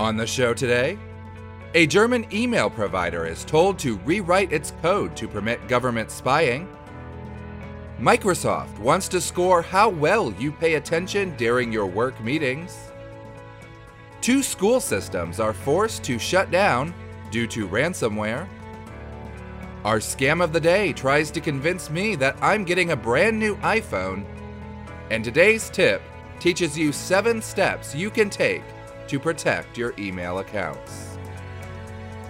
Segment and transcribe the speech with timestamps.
[0.00, 0.98] On the show today,
[1.74, 6.74] a German email provider is told to rewrite its code to permit government spying.
[8.00, 12.78] Microsoft wants to score how well you pay attention during your work meetings.
[14.22, 16.94] Two school systems are forced to shut down
[17.30, 18.48] due to ransomware.
[19.84, 23.54] Our scam of the day tries to convince me that I'm getting a brand new
[23.56, 24.24] iPhone.
[25.10, 26.00] And today's tip
[26.38, 28.62] teaches you seven steps you can take
[29.10, 31.18] to protect your email accounts.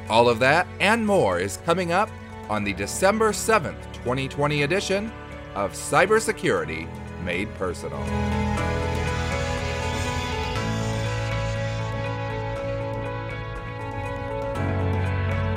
[0.09, 2.09] All of that and more is coming up
[2.49, 5.13] on the December 7th, 2020 edition
[5.55, 6.89] of Cybersecurity
[7.23, 8.01] Made Personal.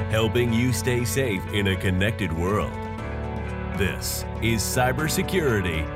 [0.09, 2.73] Helping you stay safe in a connected world.
[3.77, 5.87] This is Cybersecurity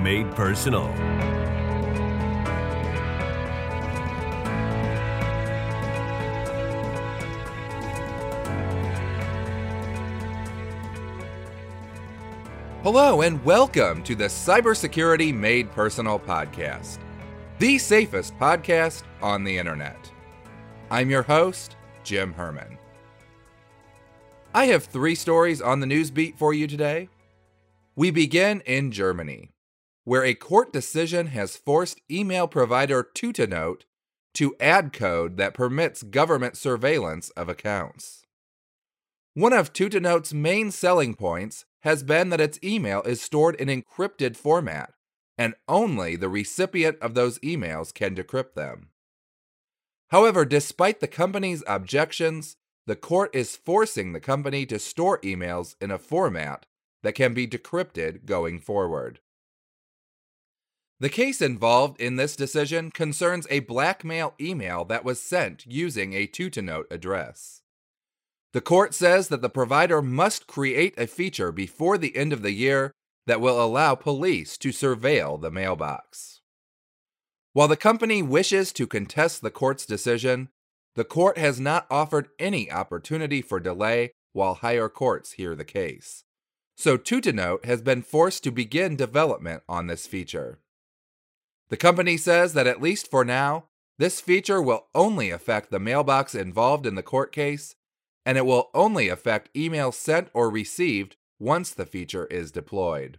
[0.00, 1.39] Made Personal.
[12.92, 16.98] Hello, and welcome to the Cybersecurity Made Personal podcast,
[17.60, 20.10] the safest podcast on the internet.
[20.90, 22.78] I'm your host, Jim Herman.
[24.52, 27.08] I have three stories on the news beat for you today.
[27.94, 29.52] We begin in Germany,
[30.02, 33.82] where a court decision has forced email provider Tutanota
[34.34, 38.26] to add code that permits government surveillance of accounts.
[39.34, 44.36] One of Tutanota's main selling points has been that its email is stored in encrypted
[44.36, 44.92] format,
[45.38, 48.90] and only the recipient of those emails can decrypt them.
[50.08, 55.90] However, despite the company's objections, the court is forcing the company to store emails in
[55.90, 56.66] a format
[57.02, 59.20] that can be decrypted going forward.
[60.98, 66.26] The case involved in this decision concerns a blackmail email that was sent using a
[66.26, 67.62] Tutanota address.
[68.52, 72.52] The court says that the provider must create a feature before the end of the
[72.52, 72.92] year
[73.26, 76.40] that will allow police to surveil the mailbox.
[77.52, 80.48] While the company wishes to contest the court's decision,
[80.96, 86.24] the court has not offered any opportunity for delay while higher courts hear the case.
[86.76, 90.58] So Tutanota has been forced to begin development on this feature.
[91.68, 93.66] The company says that at least for now,
[93.98, 97.76] this feature will only affect the mailbox involved in the court case
[98.30, 103.18] and it will only affect emails sent or received once the feature is deployed.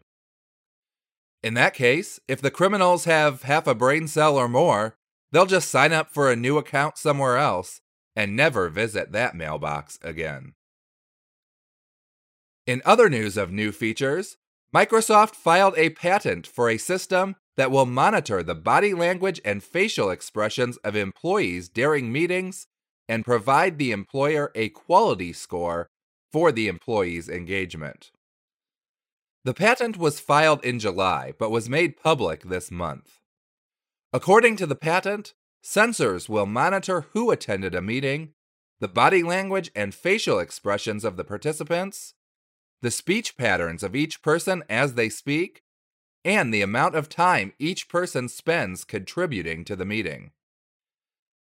[1.44, 4.96] In that case, if the criminals have half a brain cell or more,
[5.30, 7.82] they'll just sign up for a new account somewhere else
[8.16, 10.54] and never visit that mailbox again.
[12.66, 14.38] In other news of new features,
[14.74, 20.10] Microsoft filed a patent for a system that will monitor the body language and facial
[20.10, 22.68] expressions of employees during meetings
[23.12, 25.90] and provide the employer a quality score
[26.32, 28.10] for the employee's engagement.
[29.44, 33.20] The patent was filed in July but was made public this month.
[34.14, 38.30] According to the patent, sensors will monitor who attended a meeting,
[38.80, 42.14] the body language and facial expressions of the participants,
[42.82, 45.64] the speech patterns of each person as they speak,
[46.24, 50.32] and the amount of time each person spends contributing to the meeting.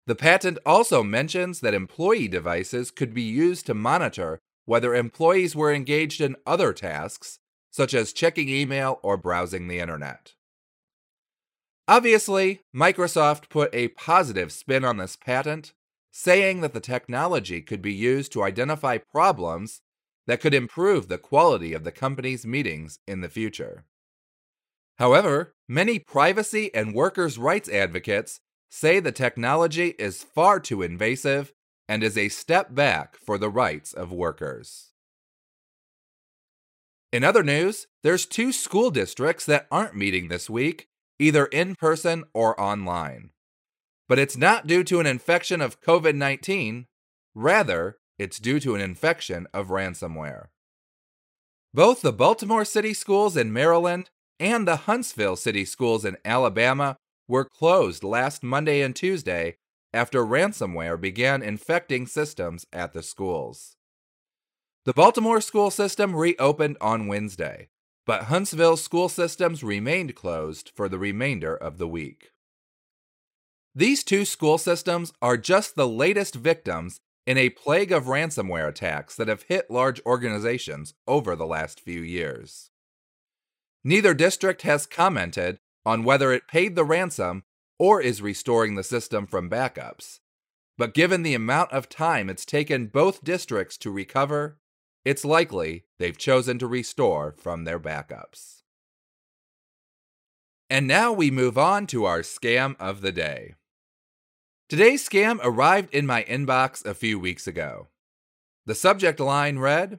[0.08, 5.70] The patent also mentions that employee devices could be used to monitor whether employees were
[5.70, 10.32] engaged in other tasks, such as checking email or browsing the internet.
[11.86, 15.74] Obviously, Microsoft put a positive spin on this patent,
[16.10, 19.82] saying that the technology could be used to identify problems
[20.26, 23.84] that could improve the quality of the company's meetings in the future.
[24.96, 28.40] However, many privacy and workers' rights advocates
[28.70, 31.52] say the technology is far too invasive
[31.88, 34.92] and is a step back for the rights of workers.
[37.12, 40.88] In other news, there's two school districts that aren't meeting this week,
[41.18, 43.30] either in person or online.
[44.08, 46.86] But it's not due to an infection of COVID 19,
[47.34, 50.46] rather, it's due to an infection of ransomware.
[51.72, 54.10] Both the Baltimore City schools in Maryland
[54.40, 56.96] and the Huntsville City schools in Alabama
[57.28, 59.56] were closed last Monday and Tuesday
[59.92, 63.76] after ransomware began infecting systems at the schools.
[64.84, 67.68] The Baltimore school system reopened on Wednesday,
[68.06, 72.32] but Huntsville school systems remained closed for the remainder of the week.
[73.74, 79.14] These two school systems are just the latest victims in a plague of ransomware attacks
[79.16, 82.70] that have hit large organizations over the last few years.
[83.84, 87.42] Neither district has commented on whether it paid the ransom
[87.78, 90.20] or is restoring the system from backups.
[90.76, 94.58] but given the amount of time it's taken both districts to recover,
[95.04, 98.62] it's likely they've chosen to restore from their backups.
[100.70, 103.54] And now we move on to our scam of the day.
[104.68, 107.88] Today's scam arrived in my inbox a few weeks ago.
[108.66, 109.98] The subject line read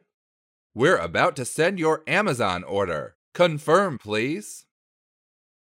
[0.76, 3.16] We're about to send your Amazon order.
[3.34, 4.66] Confirm, please.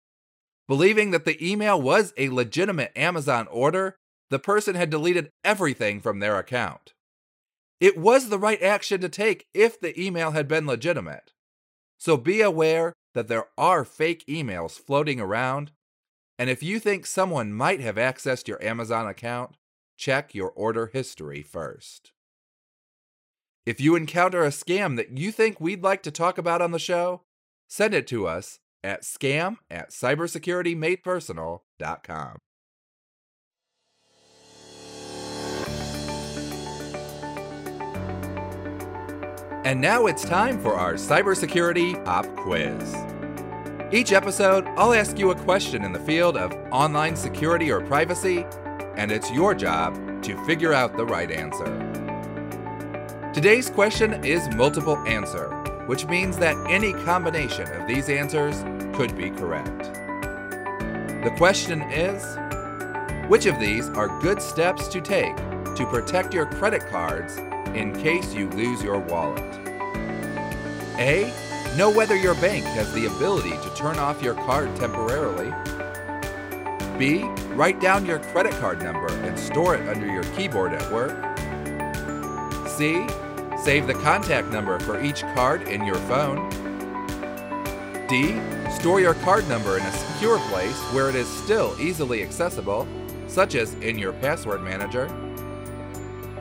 [0.67, 3.97] Believing that the email was a legitimate Amazon order,
[4.29, 6.93] the person had deleted everything from their account.
[7.79, 11.33] It was the right action to take if the email had been legitimate.
[11.97, 15.71] So be aware that there are fake emails floating around
[16.39, 19.51] and if you think someone might have accessed your Amazon account,
[19.97, 22.11] check your order history first.
[23.65, 26.79] If you encounter a scam that you think we'd like to talk about on the
[26.79, 27.21] show,
[27.69, 32.37] send it to us at scam at cybersecuritymadepersonal.com.
[39.65, 42.95] And now it's time for our cybersecurity pop quiz.
[43.93, 48.45] Each episode, I'll ask you a question in the field of online security or privacy,
[48.97, 51.63] and it's your job to figure out the right answer.
[53.33, 55.47] Today's question is multiple answer,
[55.85, 59.83] which means that any combination of these answers could be correct.
[61.23, 62.21] The question is
[63.29, 67.39] Which of these are good steps to take to protect your credit cards
[67.75, 69.43] in case you lose your wallet?
[70.97, 71.31] A
[71.77, 75.51] Know whether your bank has the ability to turn off your card temporarily.
[76.99, 77.23] B.
[77.55, 81.17] Write down your credit card number and store it under your keyboard at work.
[82.69, 83.07] C.
[83.57, 86.47] Save the contact number for each card in your phone.
[88.07, 88.39] D.
[88.69, 92.87] Store your card number in a secure place where it is still easily accessible,
[93.25, 95.11] such as in your password manager.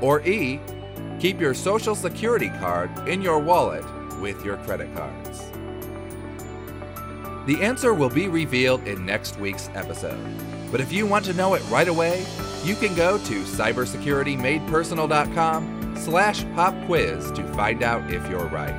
[0.03, 0.61] Or E.
[1.23, 3.85] Keep your social security card in your wallet
[4.19, 5.53] with your credit cards?
[7.47, 10.19] The answer will be revealed in next week's episode.
[10.73, 12.27] But if you want to know it right away,
[12.65, 18.75] you can go to cybersecuritymadepersonal.com slash pop quiz to find out if you're right.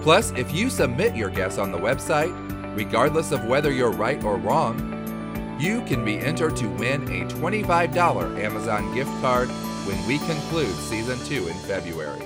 [0.00, 2.32] Plus, if you submit your guess on the website,
[2.74, 8.42] regardless of whether you're right or wrong, you can be entered to win a $25
[8.42, 9.50] Amazon gift card
[9.86, 12.22] when we conclude season 2 in February.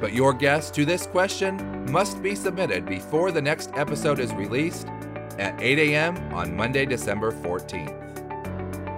[0.00, 4.88] But your guess to this question must be submitted before the next episode is released
[5.38, 6.16] at 8 a.m.
[6.34, 8.02] on Monday, December 14th.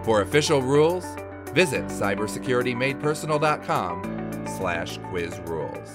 [0.04, 1.04] For official rules,
[1.52, 5.88] visit cybersecuritymadepersonal.com slash quiz rules.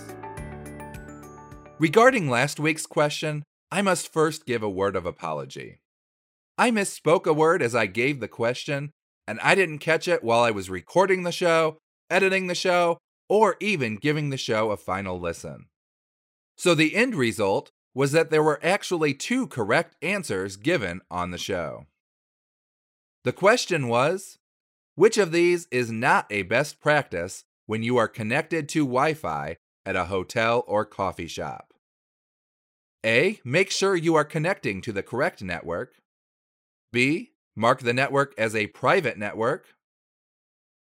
[1.80, 5.80] Regarding last week's question, I must first give a word of apology.
[6.58, 8.92] I misspoke a word as I gave the question,
[9.28, 11.78] and I didn't catch it while I was recording the show,
[12.10, 12.98] editing the show,
[13.30, 15.66] or even giving the show a final listen.
[16.58, 21.38] So the end result was that there were actually two correct answers given on the
[21.38, 21.86] show.
[23.24, 24.38] The question was
[24.96, 29.58] which of these is not a best practice when you are connected to Wi Fi
[29.86, 31.74] at a hotel or coffee shop?
[33.06, 33.40] A.
[33.44, 35.96] Make sure you are connecting to the correct network.
[36.92, 37.33] B.
[37.56, 39.66] Mark the network as a private network.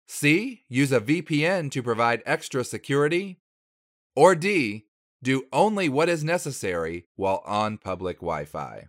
[0.07, 0.63] C.
[0.69, 3.39] Use a VPN to provide extra security.
[4.15, 4.85] Or D.
[5.23, 8.87] Do only what is necessary while on public Wi Fi.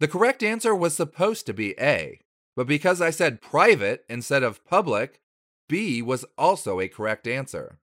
[0.00, 2.20] The correct answer was supposed to be A,
[2.56, 5.20] but because I said private instead of public,
[5.68, 7.78] B was also a correct answer.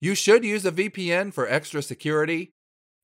[0.00, 2.52] You should use a VPN for extra security,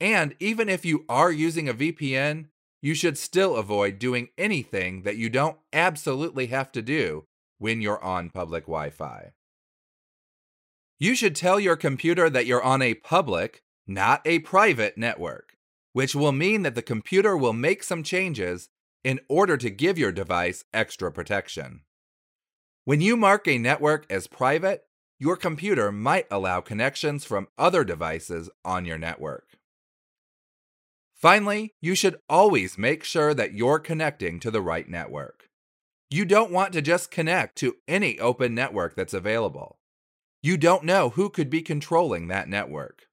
[0.01, 2.47] and even if you are using a VPN,
[2.81, 7.25] you should still avoid doing anything that you don't absolutely have to do
[7.59, 9.33] when you're on public Wi Fi.
[10.99, 15.55] You should tell your computer that you're on a public, not a private network,
[15.93, 18.69] which will mean that the computer will make some changes
[19.05, 21.83] in order to give your device extra protection.
[22.85, 24.85] When you mark a network as private,
[25.19, 29.58] your computer might allow connections from other devices on your network.
[31.19, 35.49] Finally, you should always make sure that you're connecting to the right network.
[36.11, 39.81] You don't want to just connect to any open network that's available.
[40.45, 43.09] You don't know who could be controlling that network.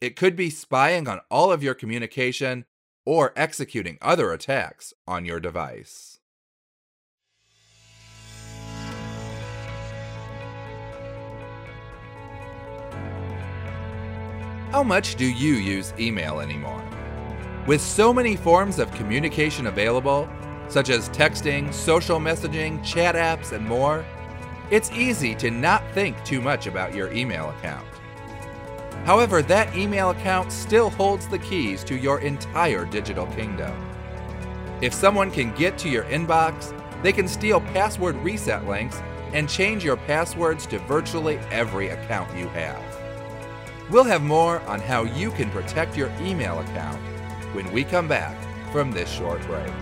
[0.00, 2.64] It could be spying on all of your communication
[3.04, 6.20] or executing other attacks on your device.
[14.70, 16.91] How much do you use email anymore?
[17.64, 20.28] With so many forms of communication available,
[20.66, 24.04] such as texting, social messaging, chat apps, and more,
[24.70, 27.86] it's easy to not think too much about your email account.
[29.04, 33.72] However, that email account still holds the keys to your entire digital kingdom.
[34.80, 39.00] If someone can get to your inbox, they can steal password reset links
[39.32, 42.82] and change your passwords to virtually every account you have.
[43.88, 47.00] We'll have more on how you can protect your email account
[47.52, 48.36] when we come back
[48.72, 49.72] from this short break.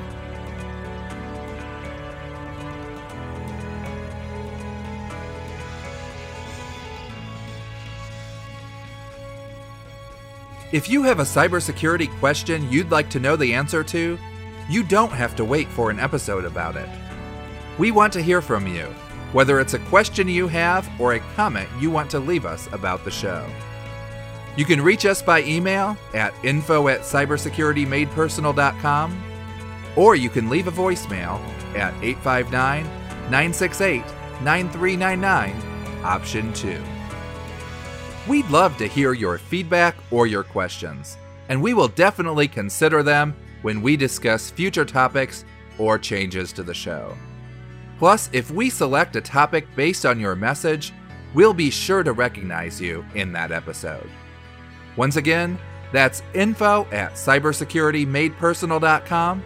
[10.73, 14.17] If you have a cybersecurity question you'd like to know the answer to,
[14.69, 16.89] you don't have to wait for an episode about it.
[17.77, 18.85] We want to hear from you,
[19.33, 23.05] whether it's a question you have or a comment you want to leave us about
[23.05, 23.45] the show.
[24.57, 29.25] You can reach us by email at info at cybersecuritymadepersonal.com
[29.97, 31.41] or you can leave a voicemail
[31.75, 32.85] at 859
[33.31, 34.05] 968
[34.43, 36.81] 9399, option 2.
[38.29, 41.17] We'd love to hear your feedback or your questions,
[41.49, 45.45] and we will definitely consider them when we discuss future topics
[45.79, 47.17] or changes to the show.
[47.99, 50.93] Plus, if we select a topic based on your message,
[51.35, 54.09] we'll be sure to recognize you in that episode.
[55.01, 55.59] Once again,
[55.93, 59.43] that's info at cybersecuritymadepersonal.com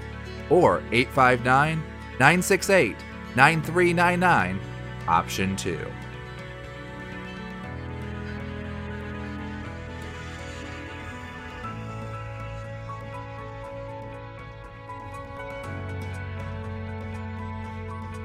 [0.51, 1.79] or 859
[2.19, 2.97] 968
[3.37, 4.61] 9399,
[5.07, 5.79] option 2.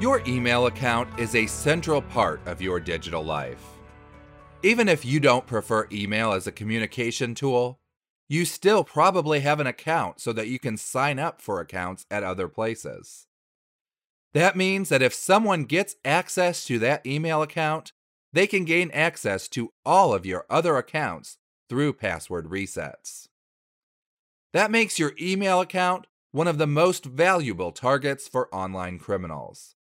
[0.01, 3.78] Your email account is a central part of your digital life.
[4.61, 7.79] Even if you don't prefer email as a communication tool,
[8.27, 12.23] you still probably have an account so that you can sign up for accounts at
[12.23, 13.27] other places.
[14.33, 17.93] That means that if someone gets access to that email account,
[18.33, 21.37] they can gain access to all of your other accounts
[21.69, 23.29] through password resets.
[24.51, 29.75] That makes your email account one of the most valuable targets for online criminals.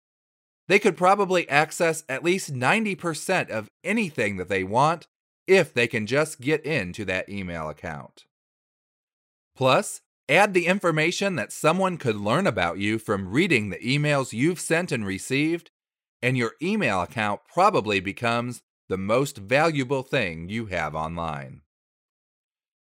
[0.67, 5.07] They could probably access at least 90% of anything that they want
[5.47, 8.25] if they can just get into that email account.
[9.55, 14.59] Plus, add the information that someone could learn about you from reading the emails you've
[14.59, 15.71] sent and received,
[16.21, 21.61] and your email account probably becomes the most valuable thing you have online.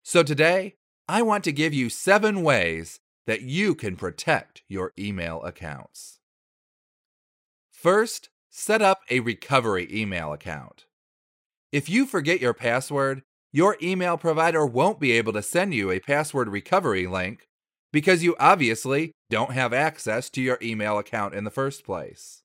[0.02, 0.76] So today,
[1.08, 6.18] I want to give you seven ways that you can protect your email accounts.
[7.82, 10.84] First, set up a recovery email account.
[11.72, 15.98] If you forget your password, your email provider won't be able to send you a
[15.98, 17.48] password recovery link
[17.92, 22.44] because you obviously don't have access to your email account in the first place.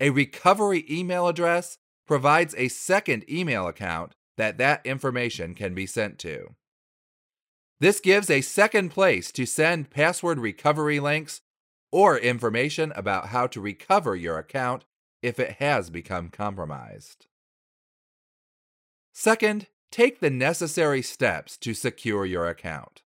[0.00, 6.18] A recovery email address provides a second email account that that information can be sent
[6.18, 6.56] to.
[7.78, 11.42] This gives a second place to send password recovery links
[11.92, 14.84] or information about how to recover your account
[15.22, 17.26] if it has become compromised.
[19.12, 23.02] Second, take the necessary steps to secure your account.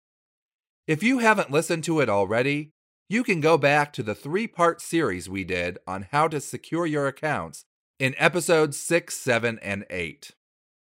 [0.88, 2.72] If you haven't listened to it already,
[3.08, 6.86] you can go back to the three part series we did on how to secure
[6.86, 7.66] your accounts
[8.00, 10.32] in episodes 6, 7, and 8.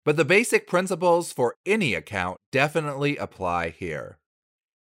[0.06, 4.20] But the basic principles for any account definitely apply here.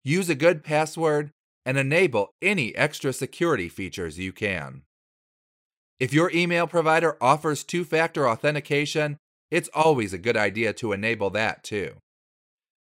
[0.02, 1.32] Use a good password
[1.66, 4.82] and enable any extra security features you can.
[5.98, 9.18] If your email provider offers two factor authentication,
[9.50, 11.96] it's always a good idea to enable that too.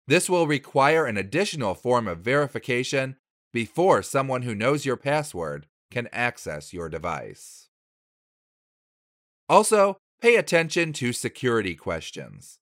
[0.08, 3.18] This will require an additional form of verification
[3.52, 7.70] before someone who knows your password can access your device.
[9.50, 12.60] Also, pay attention to security questions.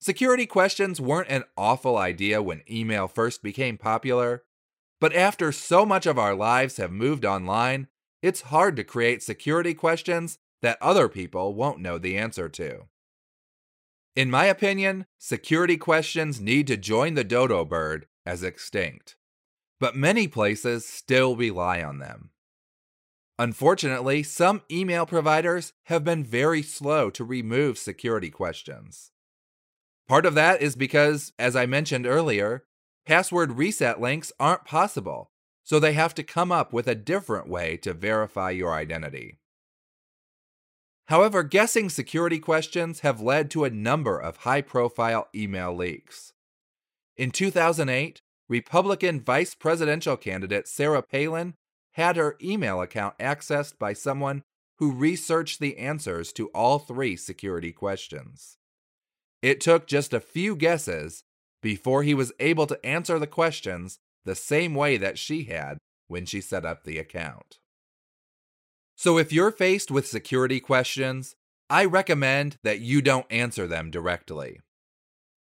[0.00, 4.42] Security questions weren't an awful idea when email first became popular,
[5.00, 7.88] but after so much of our lives have moved online,
[8.22, 12.88] it's hard to create security questions that other people won't know the answer to.
[14.16, 19.14] In my opinion, security questions need to join the dodo bird as extinct,
[19.78, 22.30] but many places still rely on them.
[23.38, 29.12] Unfortunately, some email providers have been very slow to remove security questions.
[30.08, 32.64] Part of that is because, as I mentioned earlier,
[33.08, 35.30] password reset links aren't possible,
[35.64, 39.38] so they have to come up with a different way to verify your identity.
[41.06, 46.34] However, guessing security questions have led to a number of high profile email leaks.
[47.16, 51.54] In 2008, Republican vice presidential candidate Sarah Palin
[51.92, 54.42] had her email account accessed by someone
[54.76, 58.58] who researched the answers to all three security questions.
[59.40, 61.24] It took just a few guesses
[61.62, 66.26] before he was able to answer the questions the same way that she had when
[66.26, 67.58] she set up the account.
[68.96, 71.36] So if you're faced with security questions,
[71.70, 74.60] I recommend that you don't answer them directly.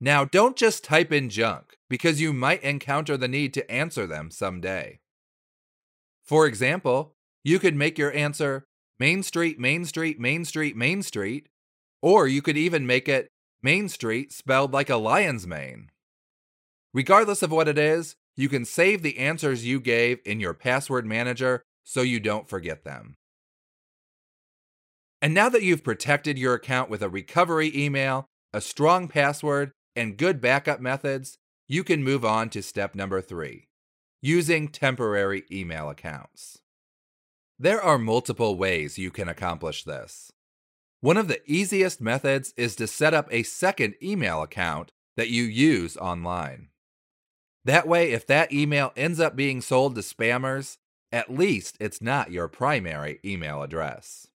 [0.01, 4.31] Now, don't just type in junk because you might encounter the need to answer them
[4.31, 4.99] someday.
[6.25, 8.65] For example, you could make your answer
[8.99, 11.49] Main Street, Main Street, Main Street, Main Street,
[12.03, 13.29] or you could even make it
[13.63, 15.91] Main Street spelled like a lion's mane.
[16.95, 21.07] Regardless of what it is, you can save the answers you gave in your password
[21.07, 23.15] manager so you don't forget them.
[25.21, 30.17] And now that you've protected your account with a recovery email, a strong password, and
[30.17, 33.69] good backup methods, you can move on to step number three
[34.21, 36.59] using temporary email accounts.
[37.59, 40.31] There are multiple ways you can accomplish this.
[41.01, 45.43] One of the easiest methods is to set up a second email account that you
[45.43, 46.69] use online.
[47.65, 50.79] That way, if that email ends up being sold to spammers,
[51.13, 54.27] at least it's not your primary email address.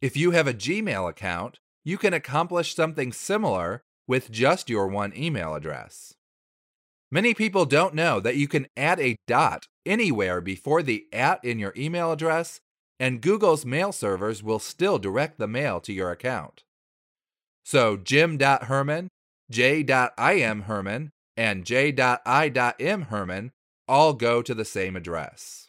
[0.00, 5.12] If you have a Gmail account, you can accomplish something similar with just your one
[5.16, 6.14] email address.
[7.10, 11.58] Many people don't know that you can add a dot anywhere before the at in
[11.58, 12.60] your email address,
[12.98, 16.64] and Google's mail servers will still direct the mail to your account.
[17.64, 19.08] So jim.herman,
[19.50, 23.02] j.imherman, and J.I.M.
[23.02, 23.52] Herman
[23.88, 25.68] all go to the same address.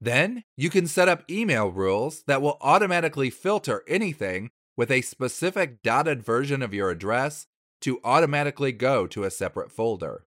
[0.00, 5.82] Then you can set up email rules that will automatically filter anything with a specific
[5.82, 7.46] dotted version of your address
[7.80, 10.24] to automatically go to a separate folder.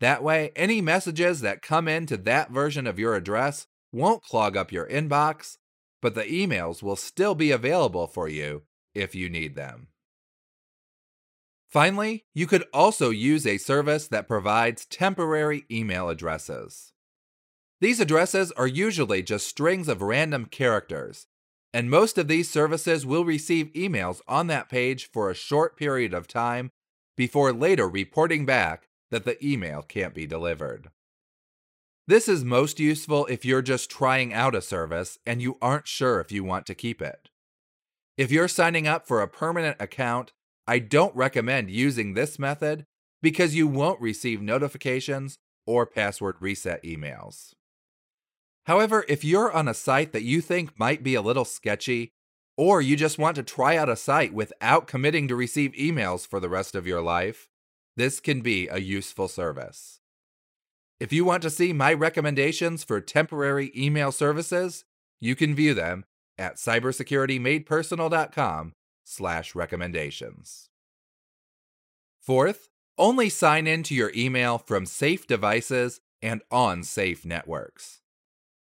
[0.00, 4.72] That way, any messages that come into that version of your address won't clog up
[4.72, 5.56] your inbox,
[6.02, 8.62] but the emails will still be available for you
[8.94, 9.88] if you need them.
[11.74, 16.92] Finally, you could also use a service that provides temporary email addresses.
[17.80, 21.26] These addresses are usually just strings of random characters
[21.74, 26.14] and most of these services will receive emails on that page for a short period
[26.14, 26.70] of time
[27.16, 30.90] before later reporting back that the email can't be delivered.
[32.06, 36.20] This is most useful if you're just trying out a service and you aren't sure
[36.20, 37.28] if you want to keep it.
[38.16, 40.32] If you're signing up for a permanent account,
[40.66, 42.86] I don't recommend using this method
[43.22, 47.52] because you won't receive notifications or password reset emails.
[48.66, 52.12] However, if you're on a site that you think might be a little sketchy,
[52.56, 56.40] or you just want to try out a site without committing to receive emails for
[56.40, 57.48] the rest of your life,
[57.96, 60.00] this can be a useful service.
[61.00, 64.84] If you want to see my recommendations for temporary email services,
[65.20, 66.04] you can view them
[66.38, 68.72] at cybersecuritymadepersonal.com
[69.04, 70.68] slash recommendations.
[72.20, 78.00] Fourth, only sign in to your email from safe devices and on safe networks.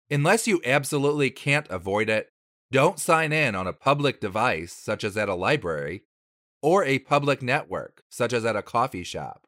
[0.09, 2.29] Unless you absolutely can't avoid it,
[2.71, 6.03] don't sign in on a public device, such as at a library,
[6.61, 9.45] or a public network, such as at a coffee shop.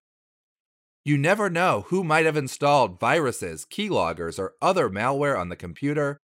[1.06, 6.18] You never know who might have installed viruses, keyloggers, or other malware on the computer,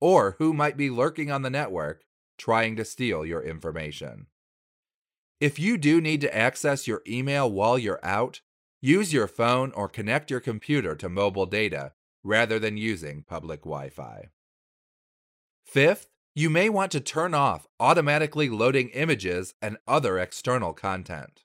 [0.00, 2.02] or who might be lurking on the network
[2.42, 4.26] trying to steal your information.
[5.40, 8.40] If you do need to access your email while you're out,
[8.80, 11.92] use your phone or connect your computer to mobile data
[12.24, 14.30] rather than using public Wi Fi.
[15.64, 21.44] Fifth, you may want to turn off automatically loading images and other external content.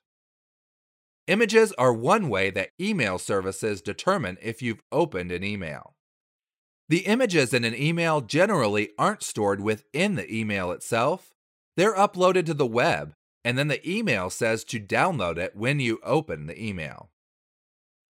[1.28, 5.94] Images are one way that email services determine if you've opened an email.
[6.88, 11.34] The images in an email generally aren't stored within the email itself,
[11.76, 13.12] they're uploaded to the web,
[13.44, 17.10] and then the email says to download it when you open the email.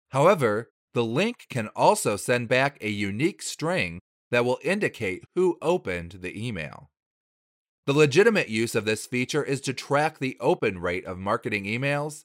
[0.09, 3.99] However, the link can also send back a unique string
[4.31, 6.89] that will indicate who opened the email.
[7.85, 12.23] The legitimate use of this feature is to track the open rate of marketing emails,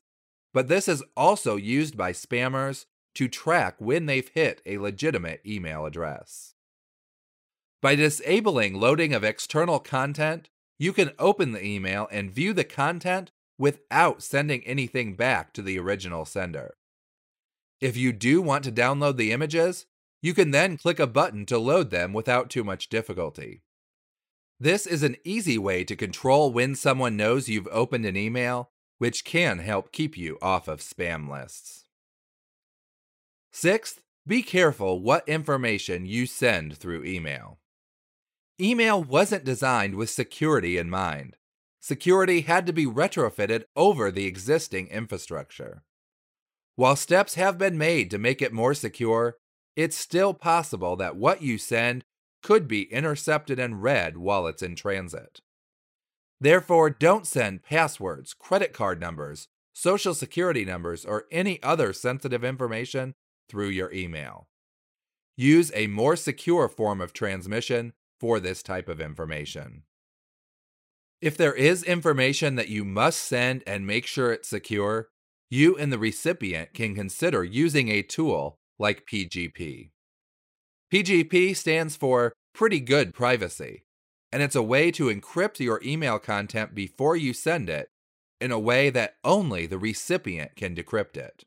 [0.54, 5.84] but this is also used by spammers to track when they've hit a legitimate email
[5.84, 6.54] address.
[7.82, 10.48] By disabling loading of external content,
[10.78, 15.78] you can open the email and view the content without sending anything back to the
[15.78, 16.74] original sender.
[17.80, 19.86] If you do want to download the images,
[20.20, 23.62] you can then click a button to load them without too much difficulty.
[24.60, 29.24] This is an easy way to control when someone knows you've opened an email, which
[29.24, 31.85] can help keep you off of spam lists.
[33.58, 37.58] Sixth, be careful what information you send through email.
[38.60, 41.36] Email wasn't designed with security in mind.
[41.80, 45.82] Security had to be retrofitted over the existing infrastructure.
[46.74, 49.38] While steps have been made to make it more secure,
[49.74, 52.04] it's still possible that what you send
[52.42, 55.40] could be intercepted and read while it's in transit.
[56.38, 63.14] Therefore, don't send passwords, credit card numbers, social security numbers, or any other sensitive information
[63.48, 64.48] through your email.
[65.36, 69.82] Use a more secure form of transmission for this type of information.
[71.20, 75.08] If there is information that you must send and make sure it's secure,
[75.50, 79.90] you and the recipient can consider using a tool like PGP.
[80.92, 83.84] PGP stands for Pretty Good Privacy,
[84.32, 87.88] and it's a way to encrypt your email content before you send it
[88.40, 91.44] in a way that only the recipient can decrypt it.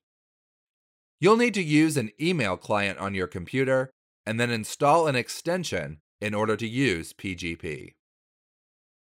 [1.20, 3.92] You'll need to use an email client on your computer
[4.26, 7.94] and then install an extension in order to use PGP.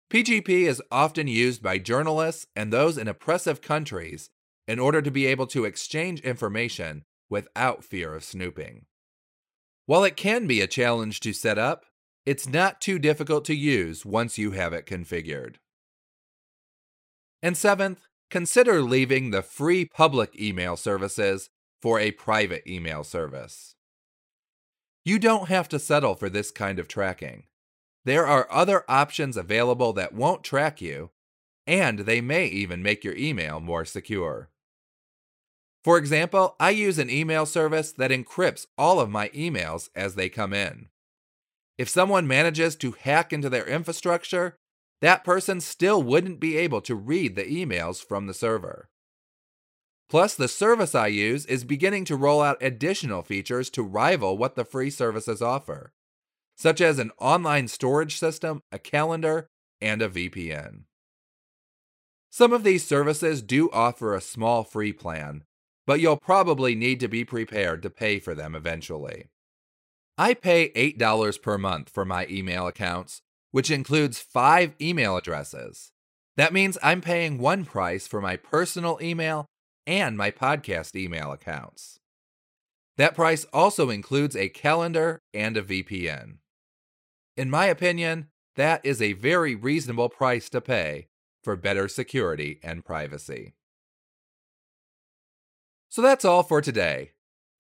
[0.10, 4.30] PGP is often used by journalists and those in oppressive countries
[4.68, 8.86] in order to be able to exchange information without fear of snooping.
[9.86, 11.86] While it can be a challenge to set up,
[12.26, 15.56] it's not too difficult to use once you have it configured.
[17.42, 21.50] And seventh, consider leaving the free public email services
[21.84, 23.76] for a private email service.
[25.04, 27.43] You don't have to settle for this kind of tracking.
[28.06, 31.10] There are other options available that won't track you,
[31.67, 34.50] and they may even make your email more secure.
[35.84, 40.30] For example, I use an email service that encrypts all of my emails as they
[40.30, 40.88] come in.
[41.78, 44.56] If someone manages to hack into their infrastructure,
[45.02, 48.88] that person still wouldn't be able to read the emails from the server.
[50.13, 54.54] Plus, the service I use is beginning to roll out additional features to rival what
[54.54, 55.91] the free services offer,
[56.56, 59.49] such as an online storage system, a calendar,
[59.82, 60.84] and a VPN.
[62.30, 65.45] Some of these services do offer a small free plan,
[65.88, 69.30] but you'll probably need to be prepared to pay for them eventually.
[70.15, 75.91] I pay $8 per month for my email accounts, which includes five email addresses.
[76.38, 79.47] That means I'm paying one price for my personal email
[79.86, 82.00] and my podcast email accounts.
[82.98, 86.38] That price also includes a calendar and a VPN.
[87.36, 91.08] In my opinion, that is a very reasonable price to pay
[91.43, 93.54] for better security and privacy.
[95.89, 97.12] So that's all for today.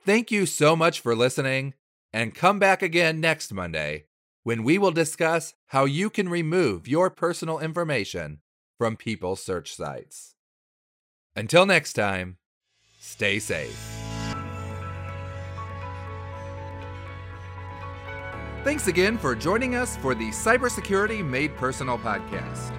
[0.05, 1.73] Thank you so much for listening,
[2.11, 4.05] and come back again next Monday
[4.43, 8.39] when we will discuss how you can remove your personal information
[8.77, 10.32] from people's search sites.
[11.35, 12.37] Until next time,
[12.99, 13.93] stay safe.
[18.63, 22.71] Thanks again for joining us for the Cybersecurity Made Personal podcast.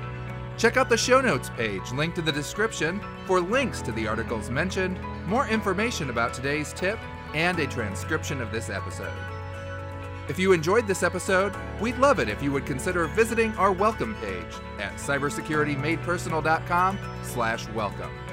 [0.56, 4.50] Check out the show notes page linked in the description for links to the articles
[4.50, 6.98] mentioned, more information about today's tip,
[7.34, 9.12] and a transcription of this episode.
[10.28, 14.14] If you enjoyed this episode, we'd love it if you would consider visiting our welcome
[14.22, 18.23] page at cybersecuritymadepersonal.com slash welcome.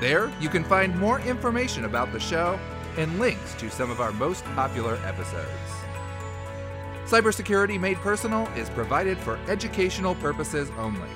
[0.00, 2.58] There, you can find more information about the show
[2.98, 5.48] and links to some of our most popular episodes.
[7.06, 11.08] Cybersecurity Made Personal is provided for educational purposes only.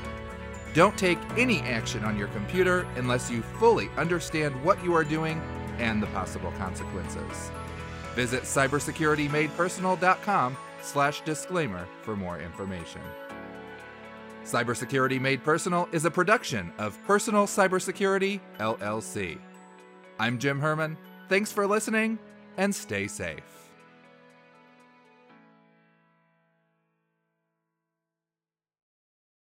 [0.73, 5.43] Don't take any action on your computer unless you fully understand what you are doing
[5.79, 7.51] and the possible consequences.
[8.15, 13.01] Visit cybersecuritymadepersonal.com slash disclaimer for more information.
[14.45, 19.39] Cybersecurity Made Personal is a production of Personal Cybersecurity, LLC.
[20.19, 20.97] I'm Jim Herman.
[21.29, 22.19] Thanks for listening
[22.57, 23.60] and stay safe.